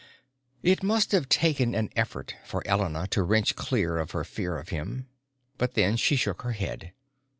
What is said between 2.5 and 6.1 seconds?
Elena to wrench clear of her fear of him. But then